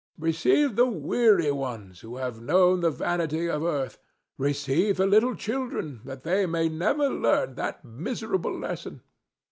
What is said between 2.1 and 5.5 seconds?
have known the vanity of earth; receive the little